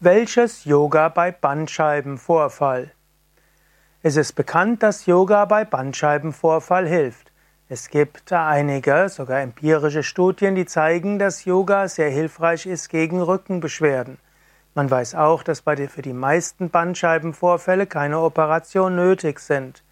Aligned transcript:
Welches 0.00 0.64
Yoga 0.64 1.08
bei 1.08 1.32
Bandscheibenvorfall? 1.32 2.92
Es 4.00 4.14
ist 4.14 4.34
bekannt, 4.34 4.84
dass 4.84 5.06
Yoga 5.06 5.44
bei 5.44 5.64
Bandscheibenvorfall 5.64 6.86
hilft. 6.86 7.32
Es 7.68 7.90
gibt 7.90 8.32
einige, 8.32 9.08
sogar 9.08 9.40
empirische 9.40 10.04
Studien, 10.04 10.54
die 10.54 10.66
zeigen, 10.66 11.18
dass 11.18 11.46
Yoga 11.46 11.88
sehr 11.88 12.10
hilfreich 12.10 12.64
ist 12.66 12.90
gegen 12.90 13.20
Rückenbeschwerden. 13.20 14.18
Man 14.76 14.88
weiß 14.88 15.16
auch, 15.16 15.42
dass 15.42 15.62
bei 15.62 15.88
für 15.88 16.02
die 16.02 16.12
meisten 16.12 16.70
Bandscheibenvorfälle 16.70 17.88
keine 17.88 18.20
Operation 18.20 18.94
nötig 18.94 19.40
sind. 19.40 19.82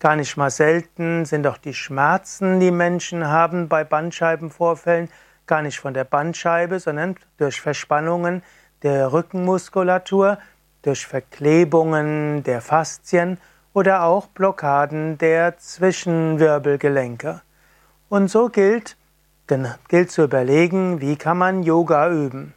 Gar 0.00 0.16
nicht 0.16 0.36
mal 0.36 0.50
selten 0.50 1.24
sind 1.24 1.46
auch 1.46 1.56
die 1.56 1.72
Schmerzen, 1.72 2.60
die 2.60 2.70
Menschen 2.70 3.26
haben 3.26 3.68
bei 3.68 3.84
Bandscheibenvorfällen, 3.84 5.08
gar 5.46 5.62
nicht 5.62 5.80
von 5.80 5.94
der 5.94 6.04
Bandscheibe, 6.04 6.78
sondern 6.78 7.16
durch 7.38 7.58
Verspannungen 7.58 8.42
der 8.82 9.12
Rückenmuskulatur, 9.12 10.38
durch 10.82 11.06
Verklebungen 11.06 12.44
der 12.44 12.60
Faszien 12.60 13.38
oder 13.72 14.04
auch 14.04 14.28
Blockaden 14.28 15.18
der 15.18 15.58
Zwischenwirbelgelenke. 15.58 17.42
Und 18.08 18.30
so 18.30 18.48
gilt, 18.48 18.96
gilt 19.88 20.10
zu 20.12 20.22
überlegen, 20.22 21.00
wie 21.00 21.16
kann 21.16 21.38
man 21.38 21.64
Yoga 21.64 22.08
üben. 22.10 22.54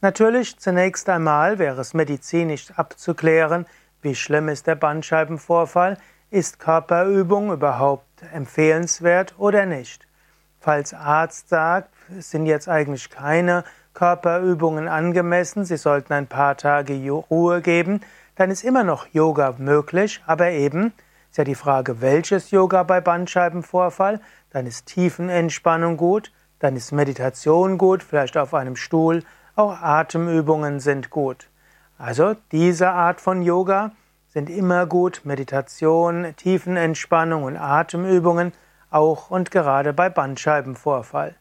Natürlich 0.00 0.58
zunächst 0.58 1.08
einmal 1.08 1.58
wäre 1.58 1.80
es 1.80 1.92
medizinisch 1.92 2.70
abzuklären, 2.76 3.66
wie 4.00 4.14
schlimm 4.14 4.48
ist 4.48 4.66
der 4.66 4.74
Bandscheibenvorfall, 4.74 5.98
ist 6.30 6.58
Körperübung 6.58 7.52
überhaupt 7.52 8.22
empfehlenswert 8.32 9.34
oder 9.38 9.66
nicht. 9.66 10.06
Falls 10.60 10.94
Arzt 10.94 11.48
sagt, 11.48 11.90
es 12.16 12.30
sind 12.30 12.46
jetzt 12.46 12.68
eigentlich 12.68 13.10
keine 13.10 13.64
Körperübungen 13.96 14.88
angemessen, 14.88 15.64
Sie 15.64 15.78
sollten 15.78 16.12
ein 16.12 16.26
paar 16.26 16.58
Tage 16.58 16.94
Ruhe 17.10 17.62
geben, 17.62 18.00
dann 18.34 18.50
ist 18.50 18.62
immer 18.62 18.84
noch 18.84 19.06
Yoga 19.08 19.54
möglich, 19.56 20.22
aber 20.26 20.50
eben 20.50 20.92
ist 21.30 21.38
ja 21.38 21.44
die 21.44 21.54
Frage, 21.54 22.02
welches 22.02 22.50
Yoga 22.50 22.82
bei 22.82 23.00
Bandscheibenvorfall, 23.00 24.20
dann 24.50 24.66
ist 24.66 24.84
Tiefenentspannung 24.84 25.96
gut, 25.96 26.30
dann 26.58 26.76
ist 26.76 26.92
Meditation 26.92 27.78
gut, 27.78 28.02
vielleicht 28.02 28.36
auf 28.36 28.52
einem 28.52 28.76
Stuhl, 28.76 29.22
auch 29.54 29.80
Atemübungen 29.80 30.78
sind 30.78 31.08
gut. 31.08 31.48
Also 31.96 32.34
diese 32.52 32.90
Art 32.90 33.22
von 33.22 33.40
Yoga 33.40 33.92
sind 34.28 34.50
immer 34.50 34.84
gut, 34.84 35.22
Meditation, 35.24 36.34
Tiefenentspannung 36.36 37.44
und 37.44 37.56
Atemübungen, 37.56 38.52
auch 38.90 39.30
und 39.30 39.50
gerade 39.50 39.94
bei 39.94 40.10
Bandscheibenvorfall. 40.10 41.34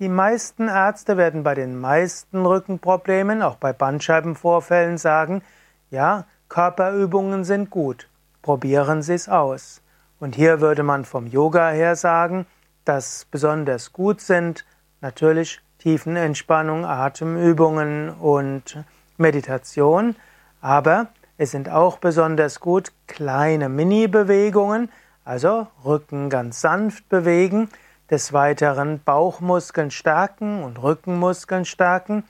Die 0.00 0.08
meisten 0.08 0.68
Ärzte 0.68 1.18
werden 1.18 1.42
bei 1.42 1.54
den 1.54 1.78
meisten 1.78 2.46
Rückenproblemen, 2.46 3.42
auch 3.42 3.56
bei 3.56 3.74
Bandscheibenvorfällen, 3.74 4.96
sagen, 4.96 5.42
ja, 5.90 6.24
Körperübungen 6.48 7.44
sind 7.44 7.68
gut, 7.68 8.08
probieren 8.40 9.02
Sie 9.02 9.12
es 9.12 9.28
aus. 9.28 9.82
Und 10.18 10.36
hier 10.36 10.62
würde 10.62 10.84
man 10.84 11.04
vom 11.04 11.26
Yoga 11.26 11.68
her 11.68 11.96
sagen, 11.96 12.46
dass 12.86 13.26
besonders 13.30 13.92
gut 13.92 14.22
sind 14.22 14.64
natürlich 15.02 15.60
Tiefenentspannung, 15.80 16.86
Atemübungen 16.86 18.08
und 18.08 18.82
Meditation, 19.18 20.16
aber 20.62 21.08
es 21.36 21.50
sind 21.50 21.68
auch 21.68 21.98
besonders 21.98 22.60
gut 22.60 22.90
kleine 23.06 23.68
Mini-Bewegungen, 23.68 24.90
also 25.26 25.66
Rücken 25.84 26.30
ganz 26.30 26.62
sanft 26.62 27.06
bewegen, 27.10 27.68
des 28.10 28.32
Weiteren 28.32 29.00
Bauchmuskeln 29.02 29.90
stärken 29.90 30.62
und 30.62 30.82
Rückenmuskeln 30.82 31.64
stärken. 31.64 32.24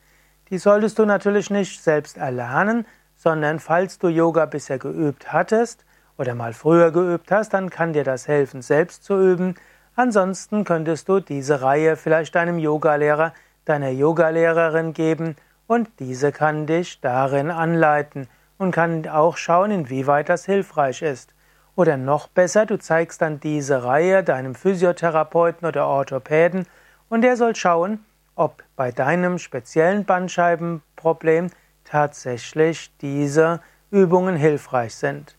Die 0.50 0.58
solltest 0.58 1.00
du 1.00 1.06
natürlich 1.06 1.50
nicht 1.50 1.82
selbst 1.82 2.18
erlernen, 2.18 2.86
sondern 3.16 3.60
falls 3.60 4.00
du 4.00 4.08
Yoga 4.08 4.46
bisher 4.46 4.80
geübt 4.80 5.32
hattest 5.32 5.86
oder 6.18 6.36
mal 6.36 6.54
früher 6.54 6.92
geübt 6.92 7.32
hast, 7.32 7.54
dann 7.54 7.70
kann 7.70 7.94
dir 7.94 8.04
das 8.04 8.28
helfen, 8.28 8.62
selbst 8.62 9.04
zu 9.04 9.20
üben. 9.20 9.56
Ansonsten 9.96 10.64
könntest 10.64 11.08
du 11.10 11.20
diese 11.20 11.62
Reihe 11.62 11.96
vielleicht 11.96 12.36
deinem 12.36 12.58
Yogalehrer, 12.58 13.34
deiner 13.66 13.90
Yogalehrerin 13.90 14.94
geben 14.94 15.36
und 15.68 15.90
diese 16.00 16.32
kann 16.32 16.66
dich 16.66 17.00
darin 17.02 17.52
anleiten 17.52 18.28
und 18.58 18.72
kann 18.72 19.08
auch 19.08 19.38
schauen, 19.38 19.72
inwieweit 19.72 20.30
das 20.30 20.46
hilfreich 20.46 21.02
ist. 21.02 21.34
Oder 21.76 21.98
noch 21.98 22.28
besser, 22.28 22.66
du 22.66 22.78
zeigst 22.78 23.22
dann 23.22 23.40
diese 23.40 23.84
Reihe 23.84 24.24
deinem 24.24 24.54
Physiotherapeuten 24.54 25.68
oder 25.68 25.88
Orthopäden 25.88 26.68
und 27.10 27.22
der 27.22 27.36
soll 27.36 27.56
schauen, 27.56 28.06
ob 28.36 28.64
bei 28.76 28.92
deinem 28.92 29.40
speziellen 29.40 30.06
Bandscheibenproblem 30.06 31.50
tatsächlich 31.84 32.92
diese 33.02 33.60
Übungen 33.92 34.36
hilfreich 34.36 34.96
sind. 34.96 35.36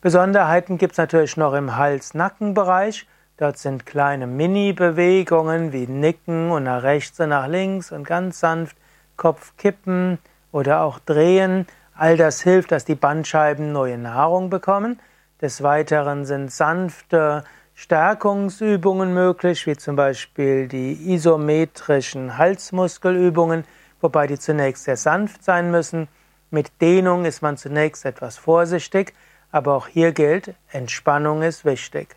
Besonderheiten 0.00 0.78
gibt 0.78 0.92
es 0.92 0.98
natürlich 0.98 1.36
noch 1.36 1.54
im 1.54 1.76
Hals-Nacken-Bereich. 1.76 3.06
Dort 3.36 3.58
sind 3.58 3.86
kleine 3.86 4.26
Mini-Bewegungen 4.26 5.72
wie 5.72 5.86
Nicken 5.86 6.50
und 6.50 6.64
nach 6.64 6.82
rechts 6.82 7.18
und 7.20 7.30
nach 7.30 7.48
links 7.48 7.90
und 7.90 8.06
ganz 8.06 8.38
sanft 8.38 8.76
Kopf 9.16 9.56
kippen 9.56 10.18
oder 10.52 10.82
auch 10.82 10.98
drehen. 10.98 11.66
All 11.96 12.16
das 12.16 12.42
hilft, 12.42 12.70
dass 12.70 12.84
die 12.84 12.94
Bandscheiben 12.94 13.72
neue 13.72 13.98
Nahrung 13.98 14.50
bekommen. 14.50 15.00
Des 15.44 15.62
Weiteren 15.62 16.24
sind 16.24 16.50
sanfte 16.50 17.44
Stärkungsübungen 17.74 19.12
möglich, 19.12 19.66
wie 19.66 19.76
zum 19.76 19.94
Beispiel 19.94 20.68
die 20.68 21.12
isometrischen 21.12 22.38
Halsmuskelübungen, 22.38 23.66
wobei 24.00 24.26
die 24.26 24.38
zunächst 24.38 24.84
sehr 24.84 24.96
sanft 24.96 25.44
sein 25.44 25.70
müssen. 25.70 26.08
Mit 26.50 26.80
Dehnung 26.80 27.26
ist 27.26 27.42
man 27.42 27.58
zunächst 27.58 28.06
etwas 28.06 28.38
vorsichtig, 28.38 29.12
aber 29.52 29.74
auch 29.74 29.86
hier 29.86 30.12
gilt, 30.12 30.54
Entspannung 30.72 31.42
ist 31.42 31.66
wichtig. 31.66 32.16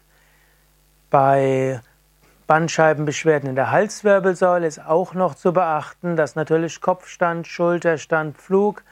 Bei 1.09 1.81
Bandscheibenbeschwerden 2.47 3.49
in 3.49 3.55
der 3.57 3.71
Halswirbelsäule 3.71 4.67
ist 4.67 4.79
auch 4.79 5.13
noch 5.13 5.35
zu 5.35 5.51
beachten, 5.51 6.15
dass 6.15 6.35
natürlich 6.35 6.79
Kopfstand, 6.79 7.45
Schulterstand, 7.45 8.37
Flug 8.37 8.85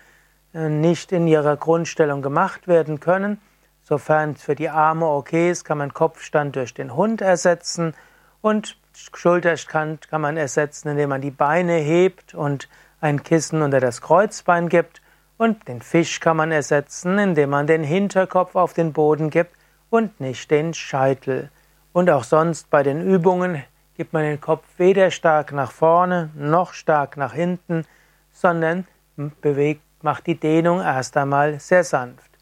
äh, 0.54 0.68
nicht 0.68 1.14
in 1.14 1.26
ihrer 1.26 1.56
Grundstellung 1.56 2.22
gemacht 2.22 2.68
werden 2.68 3.00
können. 3.00 3.40
Sofern 3.88 4.36
für 4.36 4.56
die 4.56 4.70
Arme 4.70 5.06
okay 5.06 5.52
ist, 5.52 5.64
kann 5.64 5.78
man 5.78 5.94
Kopfstand 5.94 6.56
durch 6.56 6.74
den 6.74 6.96
Hund 6.96 7.22
ersetzen 7.22 7.94
und 8.42 8.78
Schulterstand 8.94 10.10
kann 10.10 10.22
man 10.22 10.38
ersetzen, 10.38 10.90
indem 10.90 11.10
man 11.10 11.22
die 11.22 11.30
Beine 11.30 11.74
hebt 11.74 12.34
und 12.34 12.68
ein 13.00 13.22
Kissen 13.22 13.62
unter 13.62 13.80
das 13.80 14.02
Kreuzbein 14.02 14.70
gibt. 14.70 15.04
Und 15.38 15.68
den 15.68 15.84
Fisch 15.84 16.20
kann 16.20 16.36
man 16.36 16.52
ersetzen, 16.52 17.20
indem 17.20 17.52
man 17.52 17.68
den 17.68 17.84
Hinterkopf 17.84 18.56
auf 18.56 18.74
den 18.74 18.92
Boden 18.92 19.30
gibt 19.30 19.56
und 19.92 20.20
nicht 20.20 20.50
den 20.50 20.74
Scheitel. 20.74 21.52
Und 21.94 22.10
auch 22.10 22.24
sonst 22.24 22.72
bei 22.72 22.82
den 22.82 23.02
Übungen 23.02 23.64
gibt 23.98 24.14
man 24.14 24.24
den 24.24 24.42
Kopf 24.42 24.64
weder 24.78 25.12
stark 25.12 25.52
nach 25.52 25.72
vorne 25.72 26.32
noch 26.34 26.74
stark 26.74 27.18
nach 27.18 27.34
hinten, 27.34 27.86
sondern 28.32 28.88
bewegt, 29.42 29.84
macht 30.02 30.26
die 30.26 30.40
Dehnung 30.40 30.82
erst 30.82 31.16
einmal 31.18 31.60
sehr 31.60 31.84
sanft. 31.84 32.35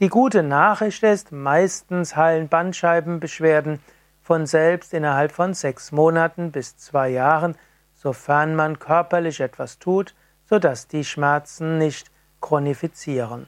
Die 0.00 0.08
gute 0.08 0.42
Nachricht 0.42 1.02
ist, 1.02 1.30
meistens 1.30 2.16
heilen 2.16 2.48
Bandscheibenbeschwerden 2.48 3.80
von 4.22 4.46
selbst 4.46 4.94
innerhalb 4.94 5.30
von 5.30 5.52
sechs 5.52 5.92
Monaten 5.92 6.52
bis 6.52 6.78
zwei 6.78 7.10
Jahren, 7.10 7.54
sofern 7.94 8.56
man 8.56 8.78
körperlich 8.78 9.40
etwas 9.40 9.78
tut, 9.78 10.14
sodass 10.48 10.88
die 10.88 11.04
Schmerzen 11.04 11.76
nicht 11.76 12.10
chronifizieren. 12.40 13.46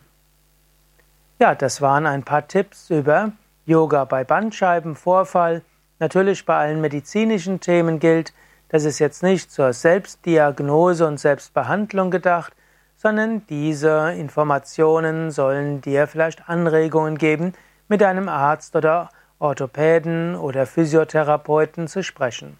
Ja, 1.39 1.55
das 1.55 1.81
waren 1.81 2.07
ein 2.07 2.23
paar 2.23 2.47
Tipps 2.47 2.91
über 2.91 3.33
Yoga 3.65 4.05
bei 4.05 4.23
Bandscheibenvorfall. 4.23 5.63
Natürlich 6.01 6.45
bei 6.45 6.59
allen 6.59 6.83
medizinischen 6.83 7.61
Themen 7.61 7.99
gilt, 7.99 8.35
das 8.69 8.85
ist 8.85 8.99
jetzt 8.99 9.23
nicht 9.23 9.51
zur 9.51 9.73
Selbstdiagnose 9.73 11.07
und 11.07 11.19
Selbstbehandlung 11.19 12.11
gedacht, 12.11 12.53
sondern 13.03 13.45
diese 13.49 14.13
Informationen 14.13 15.33
sollen 15.33 15.81
dir 15.81 16.07
vielleicht 16.07 16.49
Anregungen 16.49 17.19
geben, 17.19 17.53
mit 17.89 18.01
einem 18.01 18.29
Arzt 18.29 18.77
oder 18.77 19.09
Orthopäden 19.41 20.37
oder 20.37 20.67
Physiotherapeuten 20.67 21.89
zu 21.89 22.05
sprechen. 22.05 22.59